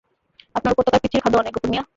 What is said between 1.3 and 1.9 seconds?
অনেক, গফুর মিয়া!